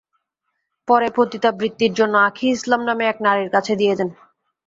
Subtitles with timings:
[0.87, 4.09] পরে পতিতাবৃত্তির জন্য আঁখি ইসলাম নামের এক নারীর কাছে দিয়ে দেন।